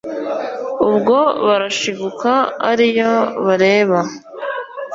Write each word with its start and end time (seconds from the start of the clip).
Ubwo 0.87 1.17
barashiguka 1.45 2.31
ari 2.69 2.87
yo 2.99 3.13
bareba 3.45 3.99